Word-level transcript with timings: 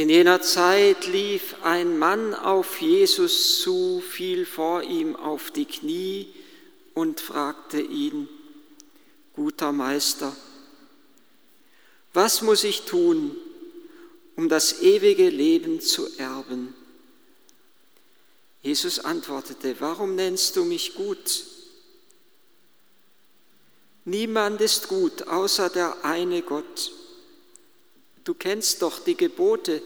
In 0.00 0.08
jener 0.08 0.40
Zeit 0.40 1.06
lief 1.08 1.56
ein 1.62 1.98
Mann 1.98 2.32
auf 2.32 2.80
Jesus 2.80 3.60
zu, 3.60 4.00
fiel 4.00 4.46
vor 4.46 4.82
ihm 4.82 5.14
auf 5.14 5.50
die 5.50 5.66
Knie 5.66 6.32
und 6.94 7.20
fragte 7.20 7.82
ihn, 7.82 8.26
guter 9.34 9.72
Meister, 9.72 10.34
was 12.14 12.40
muss 12.40 12.64
ich 12.64 12.86
tun, 12.86 13.36
um 14.36 14.48
das 14.48 14.80
ewige 14.80 15.28
Leben 15.28 15.82
zu 15.82 16.08
erben? 16.16 16.74
Jesus 18.62 19.00
antwortete, 19.00 19.76
warum 19.80 20.14
nennst 20.14 20.56
du 20.56 20.64
mich 20.64 20.94
gut? 20.94 21.44
Niemand 24.06 24.62
ist 24.62 24.88
gut 24.88 25.28
außer 25.28 25.68
der 25.68 26.06
eine 26.06 26.40
Gott. 26.40 26.90
Du 28.30 28.34
kennst 28.34 28.82
doch 28.82 29.00
die 29.00 29.16
Gebote. 29.16 29.82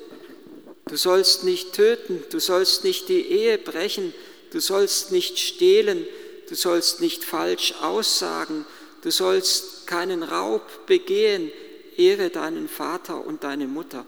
Du 0.84 0.96
sollst 0.96 1.44
nicht 1.44 1.72
töten, 1.72 2.22
du 2.28 2.40
sollst 2.40 2.84
nicht 2.84 3.08
die 3.08 3.22
Ehe 3.22 3.56
brechen, 3.56 4.12
du 4.50 4.60
sollst 4.60 5.12
nicht 5.12 5.38
stehlen, 5.38 6.06
du 6.50 6.54
sollst 6.54 7.00
nicht 7.00 7.24
falsch 7.24 7.72
aussagen, 7.80 8.66
du 9.00 9.10
sollst 9.10 9.86
keinen 9.86 10.22
Raub 10.22 10.84
begehen, 10.84 11.50
ehre 11.96 12.28
deinen 12.28 12.68
Vater 12.68 13.24
und 13.24 13.44
deine 13.44 13.66
Mutter. 13.66 14.04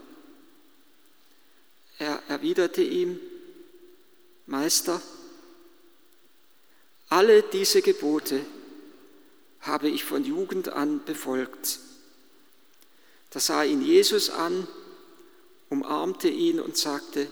Er 1.99 2.23
erwiderte 2.29 2.83
ihm, 2.83 3.19
Meister, 4.45 5.01
alle 7.09 7.43
diese 7.43 7.81
Gebote 7.81 8.45
habe 9.63 9.89
ich 9.89 10.05
von 10.05 10.27
Jugend 10.27 10.69
an 10.69 11.03
befolgt. 11.07 11.79
Da 13.31 13.41
sah 13.41 13.65
ihn 13.65 13.83
Jesus 13.83 14.31
an, 14.31 14.67
umarmte 15.69 16.29
ihn 16.29 16.61
und 16.61 16.77
sagte, 16.77 17.31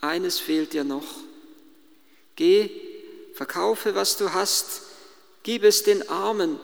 eines 0.00 0.38
fehlt 0.38 0.72
dir 0.72 0.84
noch. 0.84 1.06
Geh, 2.36 2.70
verkaufe, 3.34 3.94
was 3.94 4.16
du 4.16 4.32
hast, 4.32 4.82
gib 5.42 5.64
es 5.64 5.82
den 5.82 6.08
Armen 6.08 6.58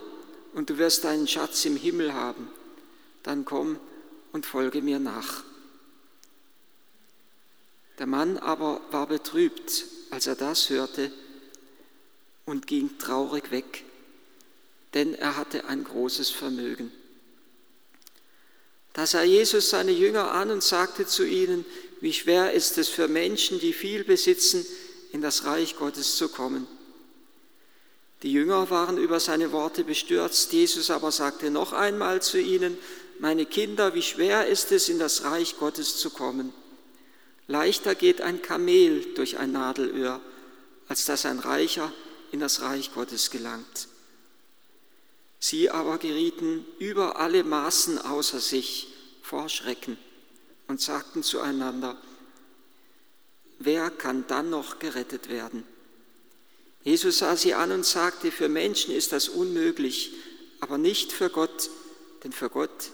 und 0.54 0.70
du 0.70 0.78
wirst 0.78 1.04
deinen 1.04 1.28
Schatz 1.28 1.64
im 1.64 1.76
Himmel 1.76 2.14
haben. 2.14 2.48
Dann 3.22 3.44
komm 3.44 3.78
und 4.32 4.46
folge 4.46 4.82
mir 4.82 4.98
nach. 4.98 5.44
Der 7.98 8.06
Mann 8.06 8.38
aber 8.38 8.80
war 8.90 9.06
betrübt, 9.06 9.86
als 10.10 10.26
er 10.26 10.34
das 10.34 10.68
hörte 10.70 11.10
und 12.44 12.66
ging 12.66 12.98
traurig 12.98 13.50
weg, 13.50 13.84
denn 14.94 15.14
er 15.14 15.36
hatte 15.36 15.64
ein 15.66 15.82
großes 15.82 16.30
Vermögen. 16.30 16.92
Da 18.96 19.06
sah 19.06 19.24
Jesus 19.24 19.68
seine 19.68 19.92
Jünger 19.92 20.32
an 20.32 20.50
und 20.50 20.62
sagte 20.62 21.06
zu 21.06 21.22
ihnen, 21.22 21.66
wie 22.00 22.14
schwer 22.14 22.54
ist 22.54 22.78
es 22.78 22.88
für 22.88 23.08
Menschen, 23.08 23.60
die 23.60 23.74
viel 23.74 24.04
besitzen, 24.04 24.64
in 25.12 25.20
das 25.20 25.44
Reich 25.44 25.76
Gottes 25.76 26.16
zu 26.16 26.30
kommen. 26.30 26.66
Die 28.22 28.32
Jünger 28.32 28.70
waren 28.70 28.96
über 28.96 29.20
seine 29.20 29.52
Worte 29.52 29.84
bestürzt, 29.84 30.50
Jesus 30.54 30.88
aber 30.88 31.12
sagte 31.12 31.50
noch 31.50 31.74
einmal 31.74 32.22
zu 32.22 32.40
ihnen, 32.40 32.78
meine 33.18 33.44
Kinder, 33.44 33.92
wie 33.92 34.00
schwer 34.00 34.46
ist 34.46 34.72
es, 34.72 34.88
in 34.88 34.98
das 34.98 35.24
Reich 35.24 35.58
Gottes 35.58 35.98
zu 35.98 36.08
kommen. 36.08 36.54
Leichter 37.48 37.94
geht 37.94 38.22
ein 38.22 38.40
Kamel 38.40 39.12
durch 39.14 39.36
ein 39.36 39.52
Nadelöhr, 39.52 40.22
als 40.88 41.04
dass 41.04 41.26
ein 41.26 41.40
Reicher 41.40 41.92
in 42.32 42.40
das 42.40 42.62
Reich 42.62 42.94
Gottes 42.94 43.30
gelangt. 43.30 43.88
Sie 45.38 45.70
aber 45.70 45.98
gerieten 45.98 46.64
über 46.78 47.16
alle 47.16 47.44
Maßen 47.44 47.98
außer 47.98 48.40
sich 48.40 48.88
vor 49.22 49.48
Schrecken 49.48 49.98
und 50.68 50.80
sagten 50.80 51.22
zueinander, 51.22 51.96
wer 53.58 53.90
kann 53.90 54.26
dann 54.28 54.50
noch 54.50 54.78
gerettet 54.78 55.28
werden? 55.28 55.64
Jesus 56.82 57.18
sah 57.18 57.36
sie 57.36 57.54
an 57.54 57.72
und 57.72 57.84
sagte, 57.84 58.30
für 58.30 58.48
Menschen 58.48 58.94
ist 58.94 59.12
das 59.12 59.28
unmöglich, 59.28 60.12
aber 60.60 60.78
nicht 60.78 61.12
für 61.12 61.30
Gott, 61.30 61.70
denn 62.22 62.32
für 62.32 62.48
Gott 62.48 62.90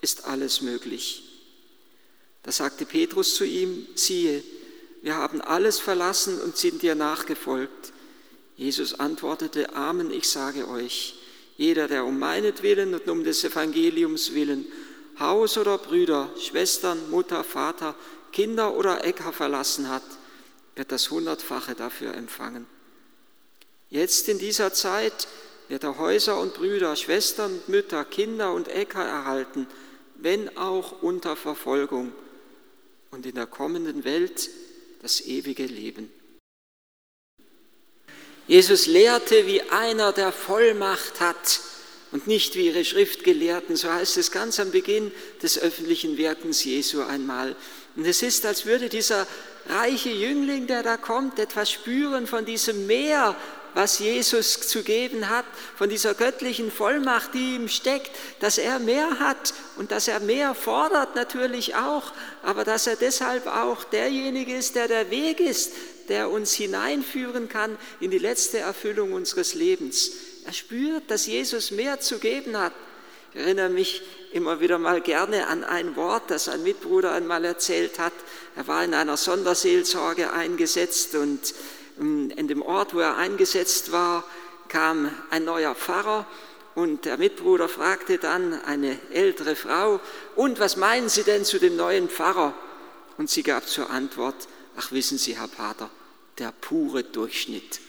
ist 0.00 0.24
alles 0.24 0.60
möglich. 0.60 1.22
Da 2.42 2.52
sagte 2.52 2.86
Petrus 2.86 3.34
zu 3.34 3.44
ihm, 3.44 3.86
siehe, 3.94 4.42
wir 5.02 5.14
haben 5.14 5.40
alles 5.40 5.78
verlassen 5.78 6.40
und 6.40 6.56
sind 6.56 6.82
dir 6.82 6.94
nachgefolgt. 6.94 7.92
Jesus 8.56 8.94
antwortete, 8.94 9.74
Amen, 9.74 10.10
ich 10.10 10.28
sage 10.28 10.68
euch, 10.68 11.14
jeder, 11.56 11.88
der 11.88 12.04
um 12.04 12.18
meinetwillen 12.18 12.94
und 12.94 13.08
um 13.08 13.24
des 13.24 13.44
Evangeliums 13.44 14.34
willen 14.34 14.66
Haus 15.18 15.56
oder 15.56 15.78
Brüder, 15.78 16.30
Schwestern, 16.38 17.10
Mutter, 17.10 17.42
Vater, 17.42 17.94
Kinder 18.32 18.74
oder 18.74 19.04
Äcker 19.04 19.32
verlassen 19.32 19.88
hat, 19.88 20.02
wird 20.74 20.92
das 20.92 21.10
Hundertfache 21.10 21.74
dafür 21.74 22.14
empfangen. 22.14 22.66
Jetzt 23.88 24.28
in 24.28 24.38
dieser 24.38 24.74
Zeit 24.74 25.26
wird 25.68 25.84
er 25.84 25.96
Häuser 25.98 26.38
und 26.38 26.54
Brüder, 26.54 26.94
Schwestern 26.96 27.52
und 27.52 27.68
Mütter, 27.68 28.04
Kinder 28.04 28.52
und 28.52 28.68
Äcker 28.68 29.04
erhalten, 29.04 29.66
wenn 30.16 30.56
auch 30.58 31.02
unter 31.02 31.36
Verfolgung 31.36 32.12
und 33.10 33.24
in 33.24 33.34
der 33.34 33.46
kommenden 33.46 34.04
Welt 34.04 34.50
das 35.00 35.22
ewige 35.22 35.64
Leben. 35.64 36.10
Jesus 38.46 38.86
lehrte 38.86 39.46
wie 39.46 39.62
einer, 39.62 40.12
der 40.12 40.32
Vollmacht 40.32 41.20
hat 41.20 41.60
und 42.12 42.26
nicht 42.26 42.54
wie 42.54 42.66
ihre 42.66 42.84
Schriftgelehrten, 42.84 43.76
so 43.76 43.92
heißt 43.92 44.16
es 44.16 44.30
ganz 44.30 44.60
am 44.60 44.70
Beginn 44.70 45.10
des 45.42 45.58
öffentlichen 45.58 46.16
Wirkens 46.16 46.64
Jesu 46.64 47.02
einmal. 47.02 47.56
Und 47.96 48.06
es 48.06 48.22
ist, 48.22 48.46
als 48.46 48.64
würde 48.66 48.88
dieser 48.88 49.26
reiche 49.68 50.10
Jüngling, 50.10 50.66
der 50.66 50.82
da 50.82 50.96
kommt, 50.96 51.38
etwas 51.38 51.70
spüren 51.70 52.26
von 52.26 52.44
diesem 52.44 52.86
Meer 52.86 53.34
was 53.76 53.98
Jesus 53.98 54.66
zu 54.68 54.82
geben 54.82 55.28
hat, 55.28 55.44
von 55.76 55.90
dieser 55.90 56.14
göttlichen 56.14 56.72
Vollmacht, 56.72 57.34
die 57.34 57.56
ihm 57.56 57.68
steckt, 57.68 58.10
dass 58.40 58.56
er 58.56 58.78
mehr 58.78 59.18
hat 59.20 59.52
und 59.76 59.90
dass 59.90 60.08
er 60.08 60.18
mehr 60.20 60.54
fordert 60.54 61.14
natürlich 61.14 61.74
auch, 61.74 62.12
aber 62.42 62.64
dass 62.64 62.86
er 62.86 62.96
deshalb 62.96 63.46
auch 63.46 63.84
derjenige 63.84 64.56
ist, 64.56 64.76
der 64.76 64.88
der 64.88 65.10
Weg 65.10 65.40
ist, 65.40 65.72
der 66.08 66.30
uns 66.30 66.52
hineinführen 66.54 67.48
kann 67.48 67.76
in 68.00 68.10
die 68.10 68.18
letzte 68.18 68.58
Erfüllung 68.58 69.12
unseres 69.12 69.54
Lebens. 69.54 70.12
Er 70.44 70.52
spürt, 70.52 71.10
dass 71.10 71.26
Jesus 71.26 71.70
mehr 71.70 72.00
zu 72.00 72.18
geben 72.18 72.56
hat. 72.56 72.72
Ich 73.32 73.40
erinnere 73.40 73.68
mich 73.68 74.02
immer 74.32 74.60
wieder 74.60 74.78
mal 74.78 75.00
gerne 75.00 75.46
an 75.46 75.64
ein 75.64 75.96
Wort, 75.96 76.30
das 76.30 76.48
ein 76.48 76.62
Mitbruder 76.62 77.12
einmal 77.12 77.44
erzählt 77.44 77.98
hat. 77.98 78.12
Er 78.54 78.66
war 78.66 78.82
in 78.84 78.94
einer 78.94 79.16
Sonderseelsorge 79.16 80.32
eingesetzt 80.32 81.14
und 81.14 81.54
in 81.98 82.48
dem 82.48 82.62
Ort, 82.62 82.94
wo 82.94 83.00
er 83.00 83.16
eingesetzt 83.16 83.92
war, 83.92 84.24
kam 84.68 85.10
ein 85.30 85.44
neuer 85.44 85.74
Pfarrer 85.74 86.26
und 86.74 87.06
der 87.06 87.16
Mitbruder 87.16 87.68
fragte 87.68 88.18
dann 88.18 88.60
eine 88.64 88.98
ältere 89.10 89.56
Frau, 89.56 89.98
und 90.34 90.60
was 90.60 90.76
meinen 90.76 91.08
Sie 91.08 91.22
denn 91.22 91.44
zu 91.44 91.58
dem 91.58 91.74
neuen 91.74 92.10
Pfarrer? 92.10 92.52
Und 93.16 93.30
sie 93.30 93.42
gab 93.42 93.66
zur 93.66 93.88
Antwort, 93.88 94.34
ach 94.76 94.92
wissen 94.92 95.18
Sie, 95.18 95.36
Herr 95.36 95.48
Pater, 95.48 95.90
der 96.38 96.52
pure 96.52 97.02
Durchschnitt. 97.02 97.80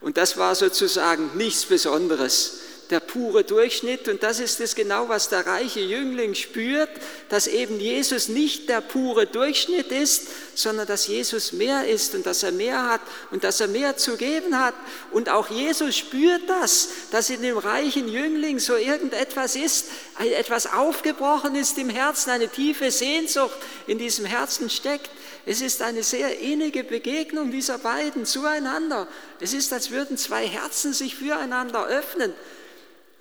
Und 0.00 0.16
das 0.16 0.36
war 0.36 0.54
sozusagen 0.54 1.36
nichts 1.36 1.64
Besonderes 1.64 2.60
der 2.90 3.00
pure 3.00 3.44
Durchschnitt. 3.44 4.08
Und 4.08 4.22
das 4.22 4.40
ist 4.40 4.60
es 4.60 4.74
genau, 4.74 5.08
was 5.08 5.28
der 5.28 5.46
reiche 5.46 5.80
Jüngling 5.80 6.34
spürt, 6.34 6.88
dass 7.28 7.46
eben 7.46 7.80
Jesus 7.80 8.28
nicht 8.28 8.68
der 8.68 8.80
pure 8.80 9.26
Durchschnitt 9.26 9.88
ist, 9.92 10.28
sondern 10.54 10.86
dass 10.86 11.06
Jesus 11.06 11.52
mehr 11.52 11.86
ist 11.86 12.14
und 12.14 12.26
dass 12.26 12.42
er 12.42 12.52
mehr 12.52 12.88
hat 12.88 13.00
und 13.30 13.44
dass 13.44 13.60
er 13.60 13.68
mehr 13.68 13.96
zu 13.96 14.16
geben 14.16 14.58
hat. 14.58 14.74
Und 15.10 15.28
auch 15.28 15.50
Jesus 15.50 15.96
spürt 15.96 16.48
das, 16.48 16.88
dass 17.10 17.30
in 17.30 17.42
dem 17.42 17.58
reichen 17.58 18.08
Jüngling 18.08 18.58
so 18.58 18.76
irgendetwas 18.76 19.56
ist, 19.56 19.86
etwas 20.18 20.72
aufgebrochen 20.72 21.54
ist 21.54 21.78
im 21.78 21.90
Herzen, 21.90 22.30
eine 22.30 22.48
tiefe 22.48 22.90
Sehnsucht 22.90 23.56
in 23.86 23.98
diesem 23.98 24.24
Herzen 24.24 24.70
steckt. 24.70 25.10
Es 25.46 25.60
ist 25.60 25.82
eine 25.82 26.02
sehr 26.02 26.40
innige 26.40 26.84
Begegnung 26.84 27.50
dieser 27.50 27.78
beiden 27.78 28.26
zueinander. 28.26 29.08
Es 29.40 29.52
ist, 29.52 29.72
als 29.72 29.90
würden 29.90 30.16
zwei 30.18 30.46
Herzen 30.46 30.92
sich 30.92 31.14
füreinander 31.14 31.86
öffnen 31.86 32.34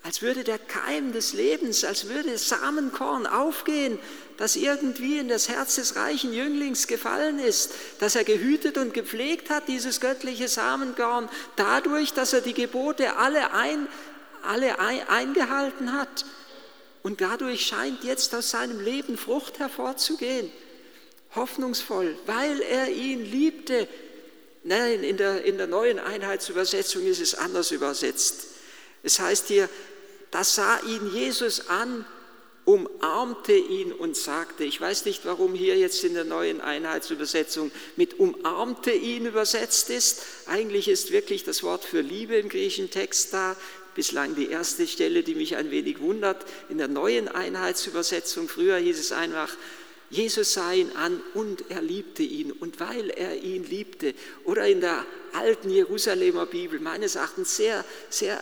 als 0.07 0.21
würde 0.21 0.45
der 0.45 0.57
Keim 0.57 1.11
des 1.11 1.33
Lebens, 1.33 1.83
als 1.83 2.07
würde 2.07 2.37
Samenkorn 2.37 3.27
aufgehen, 3.27 3.99
das 4.37 4.55
irgendwie 4.55 5.17
in 5.17 5.27
das 5.27 5.49
Herz 5.49 5.75
des 5.75 5.97
reichen 5.97 6.31
Jünglings 6.31 6.87
gefallen 6.87 7.39
ist, 7.39 7.73
dass 7.99 8.15
er 8.15 8.23
gehütet 8.23 8.77
und 8.77 8.93
gepflegt 8.93 9.49
hat, 9.49 9.67
dieses 9.67 9.99
göttliche 9.99 10.47
Samenkorn, 10.47 11.27
dadurch, 11.57 12.13
dass 12.13 12.31
er 12.31 12.39
die 12.39 12.53
Gebote 12.53 13.17
alle, 13.17 13.51
ein, 13.53 13.89
alle 14.43 14.79
eingehalten 14.79 15.91
hat. 15.91 16.23
Und 17.03 17.19
dadurch 17.19 17.65
scheint 17.65 18.05
jetzt 18.05 18.33
aus 18.33 18.51
seinem 18.51 18.79
Leben 18.79 19.17
Frucht 19.17 19.59
hervorzugehen. 19.59 20.49
Hoffnungsvoll, 21.35 22.15
weil 22.25 22.61
er 22.61 22.89
ihn 22.89 23.23
liebte. 23.23 23.87
Nein, 24.63 25.03
in 25.03 25.17
der, 25.17 25.43
in 25.43 25.57
der 25.57 25.67
neuen 25.67 25.99
Einheitsübersetzung 25.99 27.05
ist 27.05 27.21
es 27.21 27.35
anders 27.35 27.71
übersetzt. 27.71 28.47
Es 29.03 29.19
heißt 29.19 29.47
hier, 29.47 29.69
da 30.31 30.43
sah 30.43 30.79
ihn 30.81 31.13
Jesus 31.13 31.69
an 31.69 32.05
umarmte 32.67 33.53
ihn 33.53 33.93
und 33.93 34.17
sagte, 34.17 34.65
ich 34.65 34.81
weiß 34.81 35.05
nicht, 35.05 35.25
warum 35.25 35.53
hier 35.53 35.77
jetzt 35.77 36.03
in 36.03 36.15
der 36.15 36.25
neuen 36.25 36.59
Einheitsübersetzung 36.59 37.71
mit 37.95 38.19
umarmte 38.19 38.91
ihn 38.91 39.25
übersetzt 39.25 39.89
ist. 39.89 40.21
Eigentlich 40.47 40.89
ist 40.89 41.13
wirklich 41.13 41.45
das 41.45 41.63
Wort 41.63 41.85
für 41.85 42.01
Liebe 42.01 42.35
im 42.35 42.49
griechischen 42.49 42.91
Text 42.91 43.33
da. 43.33 43.55
Bislang 43.95 44.35
die 44.35 44.49
erste 44.49 44.85
Stelle, 44.85 45.23
die 45.23 45.33
mich 45.33 45.55
ein 45.55 45.71
wenig 45.71 46.01
wundert. 46.01 46.45
In 46.67 46.77
der 46.77 46.89
neuen 46.89 47.29
Einheitsübersetzung, 47.29 48.49
früher 48.49 48.75
hieß 48.75 48.99
es 48.99 49.13
einfach, 49.13 49.55
Jesus 50.09 50.53
sah 50.53 50.71
ihn 50.71 50.91
an 50.95 51.21
und 51.33 51.69
er 51.69 51.81
liebte 51.81 52.23
ihn. 52.23 52.51
Und 52.51 52.79
weil 52.79 53.09
er 53.09 53.35
ihn 53.35 53.63
liebte, 53.63 54.13
oder 54.45 54.67
in 54.67 54.81
der 54.81 55.05
alten 55.33 55.69
Jerusalemer 55.69 56.45
Bibel, 56.45 56.79
meines 56.79 57.15
Erachtens 57.15 57.57
sehr, 57.57 57.83
sehr 58.09 58.41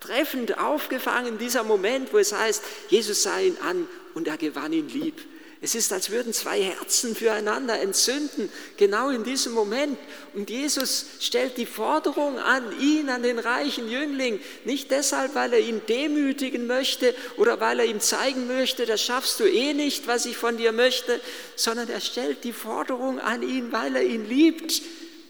treffend 0.00 0.58
aufgefangen, 0.58 1.38
dieser 1.38 1.64
Moment, 1.64 2.12
wo 2.12 2.18
es 2.18 2.32
heißt, 2.32 2.62
Jesus 2.88 3.22
sah 3.22 3.40
ihn 3.40 3.56
an 3.62 3.88
und 4.14 4.28
er 4.28 4.36
gewann 4.36 4.72
ihn 4.72 4.88
lieb. 4.88 5.20
Es 5.62 5.74
ist, 5.74 5.90
als 5.92 6.10
würden 6.10 6.34
zwei 6.34 6.62
Herzen 6.62 7.16
füreinander 7.16 7.80
entzünden, 7.80 8.50
genau 8.76 9.08
in 9.08 9.24
diesem 9.24 9.52
Moment. 9.52 9.98
Und 10.34 10.50
Jesus 10.50 11.06
stellt 11.18 11.56
die 11.56 11.64
Forderung 11.64 12.38
an 12.38 12.78
ihn, 12.78 13.08
an 13.08 13.22
den 13.22 13.38
reichen 13.38 13.90
Jüngling, 13.90 14.38
nicht 14.66 14.90
deshalb, 14.90 15.34
weil 15.34 15.54
er 15.54 15.60
ihn 15.60 15.80
demütigen 15.88 16.66
möchte 16.66 17.14
oder 17.38 17.58
weil 17.58 17.80
er 17.80 17.86
ihm 17.86 18.00
zeigen 18.00 18.46
möchte, 18.46 18.84
das 18.84 19.02
schaffst 19.02 19.40
du 19.40 19.44
eh 19.44 19.72
nicht, 19.72 20.06
was 20.06 20.26
ich 20.26 20.36
von 20.36 20.58
dir 20.58 20.72
möchte, 20.72 21.20
sondern 21.56 21.88
er 21.88 22.00
stellt 22.00 22.44
die 22.44 22.52
Forderung 22.52 23.18
an 23.18 23.42
ihn, 23.42 23.72
weil 23.72 23.96
er 23.96 24.02
ihn 24.02 24.28
liebt. 24.28 24.82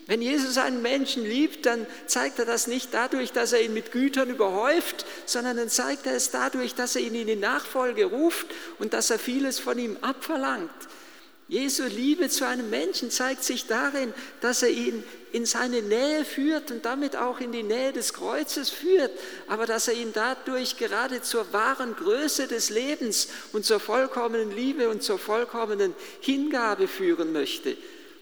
Wenn 0.06 0.22
Jesus 0.22 0.56
einen 0.56 0.82
Menschen 0.82 1.24
liebt, 1.24 1.66
dann 1.66 1.84
zeigt 2.06 2.38
er 2.38 2.44
das 2.44 2.68
nicht 2.68 2.94
dadurch, 2.94 3.32
dass 3.32 3.52
er 3.52 3.62
ihn 3.62 3.74
mit 3.74 3.90
Gütern 3.90 4.30
überhäuft, 4.30 5.04
sondern 5.24 5.56
dann 5.56 5.68
zeigt 5.68 6.06
er 6.06 6.14
es 6.14 6.30
dadurch, 6.30 6.74
dass 6.74 6.94
er 6.94 7.02
ihn 7.02 7.16
in 7.16 7.26
die 7.26 7.36
Nachfolge 7.36 8.04
ruft 8.04 8.46
und 8.78 8.92
dass 8.92 9.10
er 9.10 9.18
vieles 9.18 9.58
von 9.58 9.78
ihm 9.78 9.96
abverlangt. 10.02 10.70
Jesu 11.48 11.84
Liebe 11.84 12.28
zu 12.28 12.46
einem 12.46 12.70
Menschen 12.70 13.10
zeigt 13.10 13.44
sich 13.44 13.66
darin, 13.66 14.12
dass 14.40 14.62
er 14.62 14.70
ihn 14.70 15.04
in 15.30 15.46
seine 15.46 15.80
Nähe 15.80 16.24
führt 16.24 16.72
und 16.72 16.84
damit 16.84 17.14
auch 17.14 17.40
in 17.40 17.52
die 17.52 17.62
Nähe 17.62 17.92
des 17.92 18.12
Kreuzes 18.12 18.70
führt, 18.70 19.12
aber 19.46 19.66
dass 19.66 19.86
er 19.86 19.94
ihn 19.94 20.12
dadurch 20.12 20.76
gerade 20.76 21.22
zur 21.22 21.52
wahren 21.52 21.94
Größe 21.94 22.48
des 22.48 22.70
Lebens 22.70 23.28
und 23.52 23.64
zur 23.64 23.78
vollkommenen 23.78 24.50
Liebe 24.50 24.88
und 24.88 25.04
zur 25.04 25.18
vollkommenen 25.18 25.94
Hingabe 26.20 26.88
führen 26.88 27.32
möchte. 27.32 27.76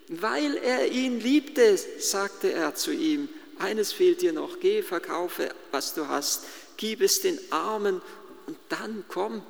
Weil 0.09 0.57
er 0.57 0.89
ihn 0.89 1.21
liebte, 1.21 1.79
sagte 1.99 2.53
er 2.53 2.75
zu 2.75 2.93
ihm, 2.93 3.29
eines 3.59 3.93
fehlt 3.93 4.21
dir 4.21 4.33
noch, 4.33 4.61
geh, 4.61 4.83
verkaufe, 4.83 5.51
was 5.71 5.95
du 5.95 6.09
hast, 6.09 6.45
gib 6.77 7.01
es 7.01 7.21
den 7.21 7.39
Armen 7.51 8.03
und 8.47 8.59
dann 8.69 9.05
komm 9.09 9.43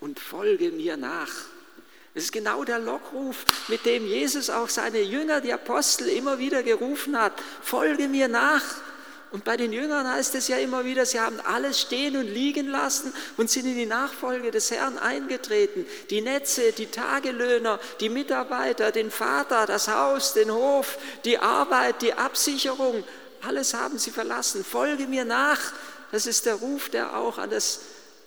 und 0.00 0.18
folge 0.18 0.70
mir 0.70 0.96
nach. 0.96 1.30
Es 2.12 2.24
ist 2.24 2.32
genau 2.32 2.64
der 2.64 2.80
Lockruf, 2.80 3.44
mit 3.68 3.86
dem 3.86 4.06
Jesus 4.06 4.50
auch 4.50 4.68
seine 4.68 5.00
Jünger, 5.00 5.40
die 5.40 5.52
Apostel, 5.52 6.08
immer 6.08 6.38
wieder 6.38 6.62
gerufen 6.62 7.18
hat, 7.18 7.32
folge 7.62 8.08
mir 8.08 8.28
nach. 8.28 8.64
Und 9.32 9.44
bei 9.44 9.56
den 9.56 9.72
Jüngern 9.72 10.08
heißt 10.08 10.34
es 10.34 10.48
ja 10.48 10.56
immer 10.56 10.84
wieder, 10.84 11.06
sie 11.06 11.20
haben 11.20 11.38
alles 11.40 11.80
stehen 11.80 12.16
und 12.16 12.26
liegen 12.26 12.66
lassen 12.66 13.12
und 13.36 13.48
sind 13.48 13.66
in 13.66 13.76
die 13.76 13.86
Nachfolge 13.86 14.50
des 14.50 14.72
Herrn 14.72 14.98
eingetreten. 14.98 15.86
Die 16.10 16.20
Netze, 16.20 16.72
die 16.72 16.86
Tagelöhner, 16.86 17.78
die 18.00 18.08
Mitarbeiter, 18.08 18.90
den 18.90 19.12
Vater, 19.12 19.66
das 19.66 19.86
Haus, 19.86 20.34
den 20.34 20.52
Hof, 20.52 20.98
die 21.24 21.38
Arbeit, 21.38 22.02
die 22.02 22.14
Absicherung, 22.14 23.04
alles 23.42 23.72
haben 23.72 23.98
sie 23.98 24.10
verlassen. 24.10 24.64
Folge 24.64 25.06
mir 25.06 25.24
nach. 25.24 25.60
Das 26.10 26.26
ist 26.26 26.46
der 26.46 26.56
Ruf, 26.56 26.88
der 26.88 27.16
auch 27.16 27.38
an 27.38 27.50
das 27.50 27.80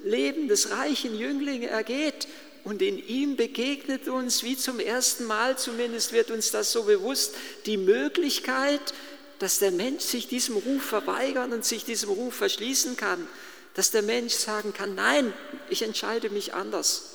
Leben 0.03 0.47
des 0.47 0.71
reichen 0.71 1.17
Jünglings 1.17 1.67
ergeht. 1.67 2.27
Und 2.63 2.81
in 2.81 2.97
ihm 2.97 3.35
begegnet 3.35 4.07
uns, 4.07 4.41
wie 4.43 4.55
zum 4.55 4.79
ersten 4.79 5.25
Mal 5.25 5.57
zumindest 5.57 6.13
wird 6.13 6.31
uns 6.31 6.51
das 6.51 6.71
so 6.71 6.83
bewusst, 6.83 7.35
die 7.65 7.75
Möglichkeit, 7.75 8.93
dass 9.39 9.59
der 9.59 9.71
Mensch 9.71 10.03
sich 10.03 10.27
diesem 10.27 10.55
Ruf 10.55 10.83
verweigern 10.83 11.53
und 11.53 11.65
sich 11.65 11.85
diesem 11.85 12.09
Ruf 12.09 12.35
verschließen 12.35 12.97
kann, 12.97 13.27
dass 13.73 13.91
der 13.91 14.03
Mensch 14.03 14.33
sagen 14.33 14.73
kann, 14.73 14.95
nein, 14.95 15.33
ich 15.69 15.81
entscheide 15.81 16.29
mich 16.29 16.53
anders. 16.53 17.13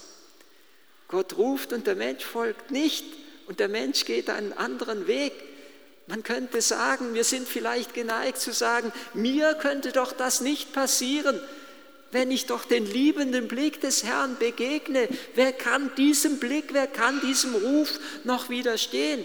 Gott 1.09 1.37
ruft 1.37 1.73
und 1.73 1.87
der 1.87 1.97
Mensch 1.97 2.25
folgt 2.25 2.71
nicht 2.71 3.05
und 3.47 3.61
der 3.61 3.69
Mensch 3.69 4.05
geht 4.05 4.29
einen 4.29 4.53
anderen 4.53 5.07
Weg. 5.07 5.33
Man 6.07 6.23
könnte 6.23 6.61
sagen, 6.61 7.15
wir 7.15 7.25
sind 7.25 7.49
vielleicht 7.49 7.95
geneigt 7.95 8.39
zu 8.39 8.53
sagen, 8.53 8.93
mir 9.15 9.55
könnte 9.55 9.93
doch 9.93 10.13
das 10.13 10.41
nicht 10.41 10.73
passieren, 10.73 11.41
wenn 12.11 12.31
ich 12.31 12.47
doch 12.47 12.65
den 12.65 12.87
liebenden 12.87 13.49
Blick 13.49 13.81
des 13.81 14.05
Herrn 14.05 14.37
begegne. 14.39 15.09
Wer 15.35 15.53
kann 15.53 15.91
diesem 15.97 16.39
Blick, 16.39 16.73
wer 16.73 16.87
kann 16.87 17.21
diesem 17.21 17.55
Ruf 17.55 18.01
noch 18.25 18.49
widerstehen? 18.49 19.25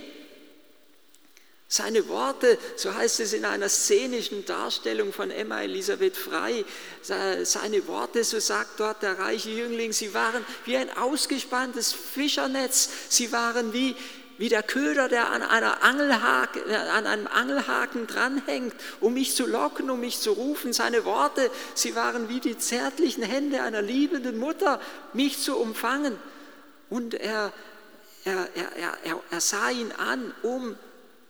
Seine 1.74 2.08
Worte, 2.08 2.60
so 2.76 2.94
heißt 2.94 3.20
es 3.22 3.34
in 3.34 3.46
einer 3.46 3.68
szenischen 3.68 4.46
Darstellung 4.46 5.12
von 5.12 5.32
Emma 5.32 5.64
Elisabeth 5.64 6.16
Frei, 6.16 6.64
seine 7.02 7.88
Worte, 7.88 8.24
so 8.24 8.40
sagt 8.40 8.80
dort 8.80 9.02
der 9.02 9.18
reiche 9.18 9.50
Jüngling, 9.50 9.92
sie 9.92 10.14
waren 10.14 10.46
wie 10.66 10.78
ein 10.78 10.96
ausgespanntes 10.96 11.92
Fischernetz, 11.92 12.90
sie 13.10 13.32
waren 13.32 13.74
wie, 13.74 13.96
wie 14.38 14.50
der 14.50 14.62
Köder, 14.62 15.10
der 15.10 15.32
an, 15.32 15.42
einer 15.42 15.82
an 15.82 17.08
einem 17.08 17.26
Angelhaken 17.26 18.06
dranhängt, 18.06 18.76
um 19.00 19.16
mich 19.16 19.36
zu 19.36 19.48
locken, 19.48 19.90
um 19.90 20.00
mich 20.00 20.20
zu 20.20 20.34
rufen. 20.34 20.74
Seine 20.74 21.06
Worte, 21.06 21.50
sie 21.74 21.96
waren 21.96 22.30
wie 22.30 22.40
die 22.40 22.56
zärtlichen 22.56 23.24
Hände 23.24 23.64
einer 23.64 23.82
liebenden 23.82 24.38
Mutter, 24.38 24.80
mich 25.14 25.40
zu 25.40 25.58
umfangen. 25.58 26.20
Und 26.92 27.16
er, 27.16 27.52
er, 28.26 28.48
er, 28.54 28.98
er, 29.04 29.20
er 29.32 29.42
sah 29.42 29.72
ihn 29.72 29.92
an, 29.94 30.36
um 30.44 30.78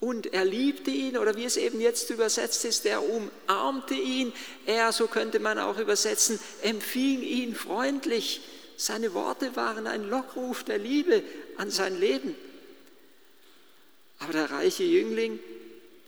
und 0.03 0.33
er 0.33 0.43
liebte 0.43 0.91
ihn, 0.91 1.17
oder 1.17 1.37
wie 1.37 1.45
es 1.45 1.55
eben 1.55 1.79
jetzt 1.79 2.09
übersetzt 2.09 2.65
ist, 2.65 2.85
er 2.85 3.01
umarmte 3.01 3.93
ihn, 3.93 4.33
er, 4.65 4.91
so 4.91 5.07
könnte 5.07 5.39
man 5.39 5.57
auch 5.57 5.79
übersetzen, 5.79 6.41
empfing 6.61 7.21
ihn 7.21 7.55
freundlich. 7.55 8.41
Seine 8.75 9.13
Worte 9.13 9.55
waren 9.55 9.87
ein 9.87 10.09
Lockruf 10.09 10.65
der 10.65 10.77
Liebe 10.77 11.23
an 11.55 11.71
sein 11.71 11.97
Leben. 11.97 12.35
Aber 14.19 14.33
der 14.33 14.51
reiche 14.51 14.83
Jüngling, 14.83 15.39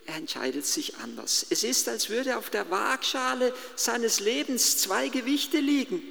er 0.07 0.15
entscheidet 0.15 0.65
sich 0.65 0.97
anders. 0.97 1.45
Es 1.49 1.63
ist, 1.63 1.87
als 1.87 2.09
würde 2.09 2.35
auf 2.35 2.49
der 2.49 2.69
Waagschale 2.69 3.53
seines 3.77 4.19
Lebens 4.19 4.77
zwei 4.77 5.07
Gewichte 5.07 5.59
liegen. 5.59 6.03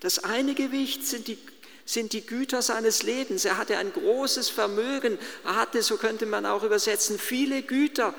Das 0.00 0.18
eine 0.18 0.52
Gewicht 0.54 1.06
sind 1.06 1.26
die 1.26 1.38
sind 1.92 2.12
die 2.12 2.24
Güter 2.24 2.62
seines 2.62 3.02
Lebens. 3.02 3.44
Er 3.44 3.56
hatte 3.56 3.76
ein 3.76 3.92
großes 3.92 4.48
Vermögen. 4.48 5.18
Er 5.44 5.56
hatte, 5.56 5.82
so 5.82 5.96
könnte 5.96 6.24
man 6.26 6.46
auch 6.46 6.62
übersetzen, 6.62 7.18
viele 7.18 7.62
Güter. 7.62 8.14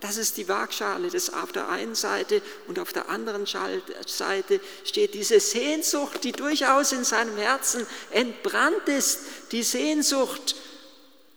Das 0.00 0.18
ist 0.18 0.36
die 0.36 0.46
Waagschale 0.46 1.08
das 1.08 1.32
auf 1.32 1.52
der 1.52 1.70
einen 1.70 1.94
Seite 1.94 2.42
und 2.68 2.78
auf 2.78 2.92
der 2.92 3.08
anderen 3.08 3.46
Seite 3.46 4.60
steht 4.84 5.14
diese 5.14 5.40
Sehnsucht, 5.40 6.22
die 6.22 6.32
durchaus 6.32 6.92
in 6.92 7.02
seinem 7.02 7.38
Herzen 7.38 7.86
entbrannt 8.10 8.86
ist, 8.88 9.20
die 9.52 9.62
Sehnsucht 9.62 10.54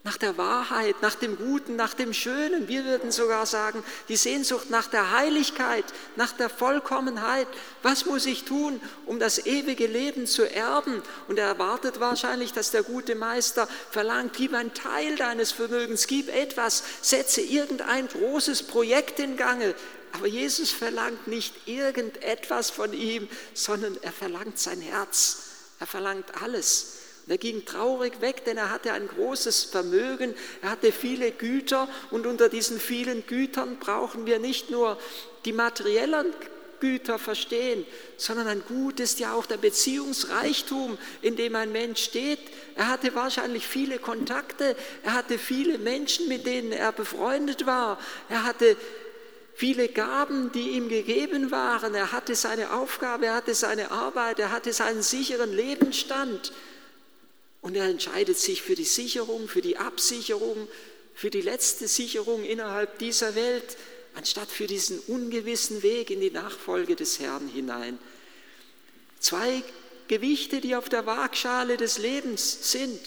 nach 0.09 0.17
der 0.17 0.39
Wahrheit, 0.39 1.03
nach 1.03 1.13
dem 1.13 1.37
Guten, 1.37 1.75
nach 1.75 1.93
dem 1.93 2.13
Schönen. 2.13 2.67
Wir 2.67 2.83
würden 2.83 3.11
sogar 3.11 3.45
sagen, 3.45 3.83
die 4.07 4.15
Sehnsucht 4.15 4.71
nach 4.71 4.87
der 4.87 5.11
Heiligkeit, 5.11 5.85
nach 6.15 6.31
der 6.31 6.49
Vollkommenheit. 6.49 7.47
Was 7.83 8.07
muss 8.07 8.25
ich 8.25 8.43
tun, 8.43 8.81
um 9.05 9.19
das 9.19 9.45
ewige 9.45 9.85
Leben 9.85 10.25
zu 10.25 10.51
erben? 10.51 11.03
Und 11.27 11.37
er 11.37 11.45
erwartet 11.45 11.99
wahrscheinlich, 11.99 12.53
dass 12.53 12.71
der 12.71 12.81
gute 12.81 13.13
Meister 13.13 13.67
verlangt, 13.91 14.33
gib 14.35 14.55
einen 14.55 14.73
Teil 14.73 15.15
deines 15.15 15.51
Vermögens, 15.51 16.07
gib 16.07 16.35
etwas, 16.35 16.81
setze 17.03 17.41
irgendein 17.41 18.07
großes 18.07 18.63
Projekt 18.63 19.19
in 19.19 19.37
Gange. 19.37 19.75
Aber 20.13 20.25
Jesus 20.25 20.71
verlangt 20.71 21.27
nicht 21.27 21.67
irgendetwas 21.67 22.71
von 22.71 22.93
ihm, 22.93 23.29
sondern 23.53 23.95
er 24.01 24.11
verlangt 24.11 24.57
sein 24.57 24.81
Herz. 24.81 25.43
Er 25.79 25.85
verlangt 25.85 26.41
alles. 26.41 26.98
Er 27.29 27.37
ging 27.37 27.63
traurig 27.63 28.21
weg, 28.21 28.43
denn 28.45 28.57
er 28.57 28.71
hatte 28.71 28.91
ein 28.91 29.07
großes 29.07 29.65
Vermögen, 29.65 30.33
er 30.63 30.71
hatte 30.71 30.91
viele 30.91 31.31
Güter 31.31 31.87
und 32.09 32.25
unter 32.25 32.49
diesen 32.49 32.79
vielen 32.79 33.25
Gütern 33.27 33.77
brauchen 33.77 34.25
wir 34.25 34.39
nicht 34.39 34.71
nur 34.71 34.97
die 35.45 35.53
materiellen 35.53 36.33
Güter 36.79 37.19
verstehen, 37.19 37.85
sondern 38.17 38.47
ein 38.47 38.63
Gut 38.67 38.99
ist 38.99 39.19
ja 39.19 39.33
auch 39.33 39.45
der 39.45 39.57
Beziehungsreichtum, 39.57 40.97
in 41.21 41.35
dem 41.35 41.55
ein 41.55 41.71
Mensch 41.71 42.01
steht. 42.03 42.39
Er 42.75 42.87
hatte 42.87 43.13
wahrscheinlich 43.13 43.67
viele 43.67 43.99
Kontakte, 43.99 44.75
er 45.03 45.13
hatte 45.13 45.37
viele 45.37 45.77
Menschen, 45.77 46.27
mit 46.29 46.47
denen 46.47 46.71
er 46.71 46.91
befreundet 46.91 47.67
war, 47.67 47.99
er 48.29 48.43
hatte 48.43 48.75
viele 49.53 49.87
Gaben, 49.89 50.51
die 50.51 50.69
ihm 50.69 50.89
gegeben 50.89 51.51
waren, 51.51 51.93
er 51.93 52.11
hatte 52.11 52.33
seine 52.33 52.73
Aufgabe, 52.73 53.27
er 53.27 53.35
hatte 53.35 53.53
seine 53.53 53.91
Arbeit, 53.91 54.39
er 54.39 54.51
hatte 54.51 54.73
seinen 54.73 55.03
sicheren 55.03 55.53
Lebensstand. 55.53 56.53
Und 57.61 57.75
er 57.75 57.85
entscheidet 57.85 58.37
sich 58.37 58.61
für 58.61 58.75
die 58.75 58.85
Sicherung, 58.85 59.47
für 59.47 59.61
die 59.61 59.77
Absicherung, 59.77 60.67
für 61.13 61.29
die 61.29 61.41
letzte 61.41 61.87
Sicherung 61.87 62.43
innerhalb 62.43 62.99
dieser 62.99 63.35
Welt, 63.35 63.77
anstatt 64.15 64.49
für 64.49 64.67
diesen 64.67 64.99
ungewissen 64.99 65.83
Weg 65.83 66.09
in 66.09 66.21
die 66.21 66.31
Nachfolge 66.31 66.95
des 66.95 67.19
Herrn 67.19 67.47
hinein. 67.47 67.99
Zwei 69.19 69.63
Gewichte, 70.07 70.61
die 70.61 70.75
auf 70.75 70.89
der 70.89 71.05
Waagschale 71.05 71.77
des 71.77 71.97
Lebens 71.97 72.71
sind. 72.71 72.99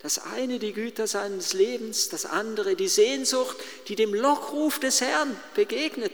Das 0.00 0.18
eine 0.18 0.58
die 0.58 0.72
Güter 0.72 1.06
seines 1.06 1.52
Lebens, 1.52 2.08
das 2.08 2.26
andere 2.26 2.76
die 2.76 2.88
Sehnsucht, 2.88 3.56
die 3.88 3.96
dem 3.96 4.14
Lockruf 4.14 4.78
des 4.78 5.00
Herrn 5.00 5.36
begegnet. 5.54 6.12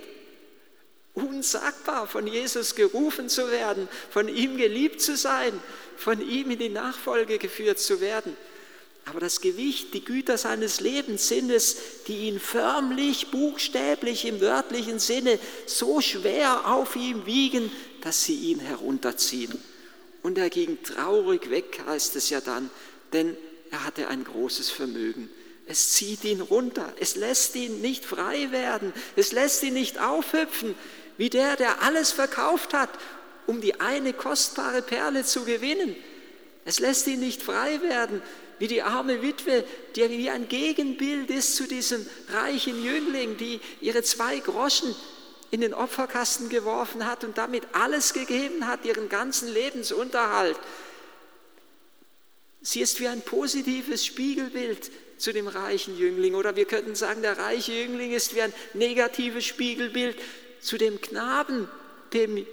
Unsagbar, 1.15 2.07
von 2.07 2.27
Jesus 2.27 2.75
gerufen 2.75 3.29
zu 3.29 3.51
werden, 3.51 3.89
von 4.11 4.29
ihm 4.29 4.57
geliebt 4.57 5.03
zu 5.03 5.17
sein, 5.17 5.53
von 5.97 6.27
ihm 6.27 6.51
in 6.51 6.59
die 6.59 6.69
Nachfolge 6.71 7.39
geführt 7.39 7.79
zu 7.79 8.01
werden. 8.01 8.37
Aber 9.05 9.21
das 9.21 9.41
Gewicht, 9.41 9.93
die 9.95 10.05
Güter 10.05 10.39
seines 10.39 10.81
Lebens 10.81 11.29
sind 11.29 11.51
es, 11.51 11.77
die 12.07 12.29
ihn 12.29 12.39
förmlich, 12.39 13.31
buchstäblich 13.31 14.25
im 14.25 14.41
wörtlichen 14.41 15.01
Sinne 15.01 15.39
so 15.67 16.01
schwer 16.01 16.73
auf 16.73 16.95
ihm 16.95 17.27
wiegen, 17.27 17.71
dass 18.01 18.25
sie 18.25 18.37
ihn 18.37 18.61
herunterziehen. 18.61 19.59
Und 20.23 20.39
er 20.39 20.51
ging 20.51 20.83
traurig 20.83 21.51
weg, 21.51 21.81
heißt 21.85 22.15
es 22.17 22.31
ja 22.31 22.41
dann, 22.41 22.71
denn 23.13 23.37
er 23.71 23.85
hatte 23.85 24.09
ein 24.09 24.23
großes 24.23 24.71
Vermögen. 24.71 25.29
Es 25.67 25.93
zieht 25.93 26.25
ihn 26.25 26.41
runter, 26.41 26.93
es 27.01 27.17
lässt 27.17 27.55
ihn 27.57 27.81
nicht 27.81 28.05
frei 28.05 28.51
werden, 28.51 28.93
es 29.17 29.33
lässt 29.33 29.63
ihn 29.63 29.75
nicht 29.75 29.99
aufhüpfen, 30.01 30.75
wie 31.17 31.31
der, 31.31 31.57
der 31.57 31.83
alles 31.83 32.13
verkauft 32.13 32.75
hat, 32.75 32.91
um 33.47 33.61
die 33.61 33.81
eine 33.81 34.13
kostbare 34.13 34.83
Perle 34.83 35.25
zu 35.25 35.45
gewinnen. 35.45 35.97
Es 36.65 36.79
lässt 36.79 37.07
ihn 37.07 37.21
nicht 37.21 37.43
frei 37.43 37.81
werden, 37.83 38.23
wie 38.59 38.69
die 38.69 38.83
arme 38.83 39.23
Witwe, 39.23 39.65
die 39.97 40.09
wie 40.11 40.31
ein 40.31 40.49
Gegenbild 40.49 41.31
ist 41.31 41.57
zu 41.57 41.67
diesem 41.67 42.07
reichen 42.29 42.83
Jüngling, 42.85 43.37
die 43.37 43.61
ihre 43.81 44.03
zwei 44.03 44.39
Groschen 44.39 44.95
in 45.51 45.61
den 45.61 45.75
Opferkasten 45.75 46.49
geworfen 46.49 47.07
hat 47.07 47.25
und 47.25 47.37
damit 47.37 47.65
alles 47.73 48.15
gegeben 48.15 48.67
hat, 48.67 48.85
ihren 48.85 49.09
ganzen 49.09 49.53
Lebensunterhalt. 49.53 50.57
Sie 52.63 52.81
ist 52.81 53.01
wie 53.01 53.09
ein 53.09 53.21
positives 53.23 54.07
Spiegelbild 54.07 54.91
zu 55.19 55.33
dem 55.33 55.49
reichen 55.49 55.99
Jüngling. 55.99 56.35
Oder 56.35 56.55
wir 56.55 56.65
könnten 56.65 56.95
sagen, 56.95 57.23
der 57.23 57.39
reiche 57.39 57.73
Jüngling 57.73 58.13
ist 58.13 58.35
wie 58.35 58.43
ein 58.43 58.53
negatives 58.75 59.45
Spiegelbild 59.45 60.17
zu 60.63 60.79
dem 60.79 61.01
Knaben, 61.01 61.69
dem, 62.15 62.47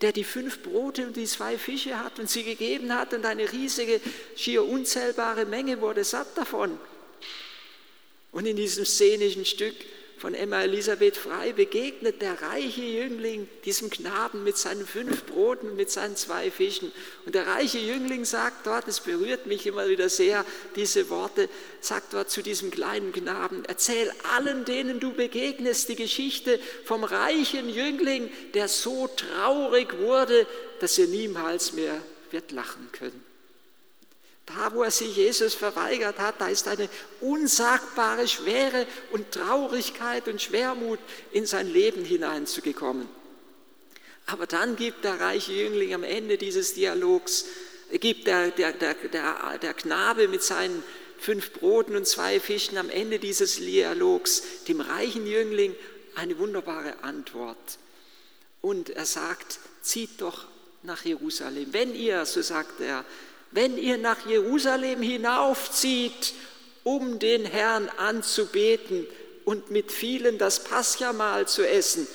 der 0.00 0.12
die 0.12 0.24
fünf 0.24 0.62
Brote 0.62 1.06
und 1.06 1.16
die 1.16 1.26
zwei 1.26 1.58
Fische 1.58 1.98
hat 1.98 2.18
und 2.18 2.30
sie 2.30 2.44
gegeben 2.44 2.94
hat 2.94 3.12
und 3.12 3.26
eine 3.26 3.52
riesige, 3.52 4.00
schier 4.36 4.64
unzählbare 4.64 5.44
Menge 5.44 5.80
wurde 5.80 6.04
satt 6.04 6.38
davon. 6.38 6.78
Und 8.32 8.46
in 8.46 8.56
diesem 8.56 8.84
szenischen 8.84 9.44
Stück 9.44 9.74
von 10.18 10.34
Emma 10.34 10.62
Elisabeth 10.62 11.16
Frei 11.16 11.52
begegnet 11.52 12.22
der 12.22 12.40
reiche 12.40 12.82
Jüngling 12.82 13.48
diesem 13.64 13.90
Knaben 13.90 14.44
mit 14.44 14.56
seinen 14.56 14.86
fünf 14.86 15.24
Broten 15.24 15.70
und 15.70 15.76
mit 15.76 15.90
seinen 15.90 16.16
zwei 16.16 16.50
Fischen. 16.50 16.90
Und 17.26 17.34
der 17.34 17.46
reiche 17.46 17.78
Jüngling 17.78 18.24
sagt 18.24 18.66
dort, 18.66 18.88
es 18.88 19.00
berührt 19.00 19.46
mich 19.46 19.66
immer 19.66 19.88
wieder 19.88 20.08
sehr, 20.08 20.44
diese 20.74 21.10
Worte, 21.10 21.50
sagt 21.80 22.14
dort 22.14 22.30
zu 22.30 22.42
diesem 22.42 22.70
kleinen 22.70 23.12
Knaben, 23.12 23.64
erzähl 23.66 24.10
allen, 24.34 24.64
denen 24.64 25.00
du 25.00 25.12
begegnest, 25.12 25.90
die 25.90 25.96
Geschichte 25.96 26.58
vom 26.84 27.04
reichen 27.04 27.68
Jüngling, 27.68 28.30
der 28.54 28.68
so 28.68 29.08
traurig 29.08 29.98
wurde, 29.98 30.46
dass 30.80 30.98
er 30.98 31.08
niemals 31.08 31.74
mehr 31.74 32.00
wird 32.30 32.52
lachen 32.52 32.88
können. 32.92 33.35
Da, 34.46 34.72
wo 34.72 34.84
er 34.84 34.92
sich 34.92 35.16
Jesus 35.16 35.54
verweigert 35.54 36.18
hat, 36.18 36.40
da 36.40 36.48
ist 36.48 36.68
eine 36.68 36.88
unsagbare 37.20 38.28
Schwere 38.28 38.86
und 39.10 39.32
Traurigkeit 39.32 40.28
und 40.28 40.40
Schwermut 40.40 41.00
in 41.32 41.46
sein 41.46 41.70
Leben 41.70 42.04
hineinzugekommen. 42.04 43.08
Aber 44.26 44.46
dann 44.46 44.76
gibt 44.76 45.04
der 45.04 45.20
reiche 45.20 45.52
Jüngling 45.52 45.94
am 45.94 46.04
Ende 46.04 46.38
dieses 46.38 46.74
Dialogs, 46.74 47.46
gibt 47.92 48.26
der, 48.26 48.50
der, 48.50 48.72
der, 48.72 48.94
der, 48.94 49.58
der 49.58 49.74
Knabe 49.74 50.28
mit 50.28 50.42
seinen 50.42 50.82
fünf 51.18 51.52
Broten 51.52 51.96
und 51.96 52.06
zwei 52.06 52.40
Fischen 52.40 52.78
am 52.78 52.90
Ende 52.90 53.18
dieses 53.18 53.56
Dialogs 53.56 54.64
dem 54.68 54.80
reichen 54.80 55.26
Jüngling 55.26 55.74
eine 56.14 56.38
wunderbare 56.38 57.02
Antwort. 57.02 57.78
Und 58.60 58.90
er 58.90 59.06
sagt, 59.06 59.58
zieht 59.82 60.20
doch 60.20 60.46
nach 60.82 61.04
Jerusalem. 61.04 61.72
Wenn 61.72 61.94
ihr, 61.94 62.24
so 62.26 62.42
sagt 62.42 62.80
er, 62.80 63.04
wenn 63.50 63.78
ihr 63.78 63.98
nach 63.98 64.26
Jerusalem 64.26 65.02
hinaufzieht, 65.02 66.34
um 66.84 67.18
den 67.18 67.44
Herrn 67.44 67.88
anzubeten 67.88 69.06
und 69.44 69.70
mit 69.70 69.90
vielen 69.90 70.38
das 70.38 70.62
Paschamahl 70.62 71.48
zu 71.48 71.66
essen, 71.66 72.06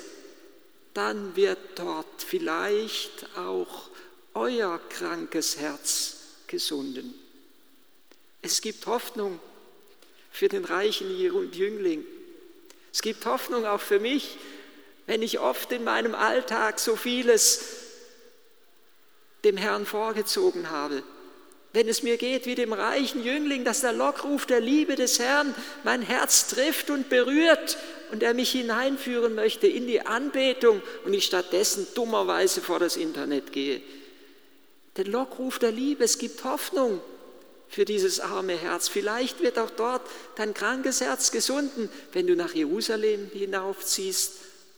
dann 0.93 1.35
wird 1.35 1.59
dort 1.75 2.21
vielleicht 2.25 3.27
auch 3.37 3.89
euer 4.33 4.79
krankes 4.89 5.57
Herz 5.57 6.17
gesunden. 6.47 7.13
Es 8.41 8.61
gibt 8.61 8.85
Hoffnung 8.85 9.39
für 10.31 10.47
den 10.47 10.65
reichen 10.65 11.17
Jüngling. 11.17 12.05
Es 12.93 13.01
gibt 13.01 13.25
Hoffnung 13.25 13.65
auch 13.65 13.81
für 13.81 13.99
mich, 13.99 14.37
wenn 15.05 15.21
ich 15.21 15.39
oft 15.39 15.71
in 15.71 15.83
meinem 15.83 16.15
Alltag 16.15 16.79
so 16.79 16.95
vieles 16.95 17.61
dem 19.43 19.57
Herrn 19.57 19.85
vorgezogen 19.85 20.69
habe. 20.69 21.03
Wenn 21.73 21.87
es 21.87 22.03
mir 22.03 22.17
geht 22.17 22.45
wie 22.45 22.55
dem 22.55 22.73
reichen 22.73 23.23
Jüngling, 23.23 23.63
dass 23.63 23.81
der 23.81 23.93
Lockruf 23.93 24.45
der 24.45 24.59
Liebe 24.59 24.95
des 24.95 25.19
Herrn 25.19 25.55
mein 25.83 26.01
Herz 26.01 26.47
trifft 26.47 26.89
und 26.89 27.07
berührt 27.07 27.77
und 28.11 28.23
er 28.23 28.33
mich 28.33 28.51
hineinführen 28.51 29.35
möchte 29.35 29.67
in 29.67 29.87
die 29.87 30.01
Anbetung 30.01 30.81
und 31.05 31.13
ich 31.13 31.23
stattdessen 31.23 31.87
dummerweise 31.95 32.59
vor 32.59 32.79
das 32.79 32.97
Internet 32.97 33.53
gehe. 33.53 33.81
Der 34.97 35.05
Lockruf 35.05 35.59
der 35.59 35.71
Liebe, 35.71 36.03
es 36.03 36.17
gibt 36.17 36.43
Hoffnung 36.43 36.99
für 37.69 37.85
dieses 37.85 38.19
arme 38.19 38.57
Herz. 38.57 38.89
Vielleicht 38.89 39.39
wird 39.39 39.57
auch 39.57 39.69
dort 39.69 40.01
dein 40.35 40.53
krankes 40.53 40.99
Herz 40.99 41.31
gesunden, 41.31 41.89
wenn 42.11 42.27
du 42.27 42.35
nach 42.35 42.53
Jerusalem 42.53 43.29
hinaufziehst, 43.31 44.33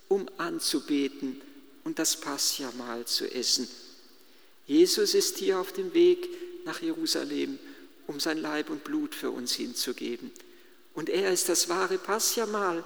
um 0.10 0.30
anzubeten 0.38 1.42
und 1.86 1.98
das 1.98 2.18
Passjamal 2.18 3.06
zu 3.06 3.26
essen. 3.26 3.68
Jesus 4.68 5.16
ist 5.16 5.40
hier 5.40 5.60
auf 5.60 5.74
dem 5.74 5.96
Weg 5.96 6.30
nach 6.66 6.82
Jerusalem, 6.82 7.60
um 8.08 8.20
sein 8.20 8.38
Leib 8.38 8.70
und 8.70 8.84
Blut 8.84 9.16
für 9.16 9.32
uns 9.32 9.54
hinzugeben. 9.54 10.32
Und 10.94 11.10
er 11.10 11.32
ist 11.32 11.50
das 11.50 11.70
wahre 11.70 11.98
Passjamal. 11.98 12.84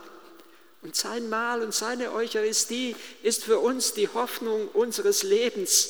Und 0.82 0.96
sein 0.96 1.28
Mahl 1.30 1.64
und 1.64 1.74
seine 1.74 2.14
Eucharistie 2.14 2.96
ist 3.24 3.44
für 3.44 3.60
uns 3.60 3.94
die 3.94 4.08
Hoffnung 4.08 4.68
unseres 4.70 5.24
Lebens, 5.24 5.90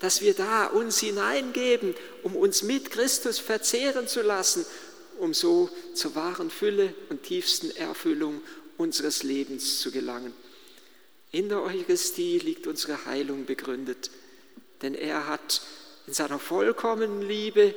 dass 0.00 0.20
wir 0.20 0.34
da 0.34 0.66
uns 0.66 1.00
hineingeben, 1.00 1.94
um 2.22 2.36
uns 2.36 2.62
mit 2.62 2.90
Christus 2.90 3.38
verzehren 3.38 4.06
zu 4.06 4.22
lassen, 4.22 4.64
um 5.18 5.34
so 5.34 5.70
zur 5.94 6.14
wahren 6.14 6.50
Fülle 6.50 6.94
und 7.08 7.24
tiefsten 7.24 7.70
Erfüllung 7.72 8.40
unseres 8.76 9.22
Lebens 9.22 9.80
zu 9.80 9.90
gelangen. 9.90 10.32
In 11.32 11.48
der 11.48 11.62
Eucharistie 11.62 12.38
liegt 12.38 12.66
unsere 12.66 13.04
Heilung 13.06 13.44
begründet, 13.44 14.10
denn 14.82 14.94
er 14.94 15.26
hat 15.26 15.62
in 16.08 16.14
seiner 16.14 16.38
vollkommenen 16.38 17.20
Liebe 17.20 17.74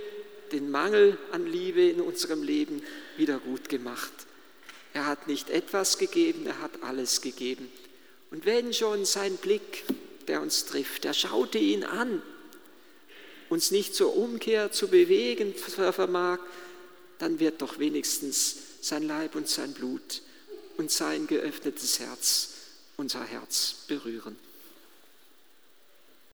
den 0.53 0.71
Mangel 0.71 1.17
an 1.33 1.45
Liebe 1.45 1.81
in 1.81 2.00
unserem 2.00 2.43
Leben 2.43 2.81
wieder 3.17 3.39
gut 3.39 3.67
gemacht. 3.67 4.11
Er 4.93 5.05
hat 5.05 5.27
nicht 5.27 5.50
etwas 5.50 5.97
gegeben, 5.97 6.47
er 6.47 6.61
hat 6.61 6.71
alles 6.81 7.19
gegeben. 7.19 7.69
Und 8.31 8.45
wenn 8.45 8.73
schon 8.73 9.03
sein 9.03 9.35
Blick, 9.35 9.83
der 10.29 10.41
uns 10.41 10.63
trifft, 10.63 11.03
er 11.03 11.13
schaute 11.13 11.57
ihn 11.57 11.83
an, 11.83 12.21
uns 13.50 13.69
nicht 13.69 13.93
zur 13.95 14.15
Umkehr 14.15 14.71
zu 14.71 14.88
bewegen 14.88 15.53
vermag, 15.53 16.39
dann 17.19 17.41
wird 17.41 17.61
doch 17.61 17.79
wenigstens 17.79 18.55
sein 18.79 19.03
Leib 19.03 19.35
und 19.35 19.50
sein 19.50 19.73
Blut 19.73 20.21
und 20.77 20.89
sein 20.89 21.27
geöffnetes 21.27 22.00
Herz 22.00 22.50
unser 22.95 23.25
Herz 23.25 23.75
berühren. 23.89 24.38